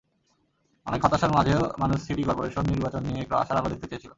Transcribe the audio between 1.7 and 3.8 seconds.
মানুষ city corporation নির্বাচন নিয়ে একটু আশার আলো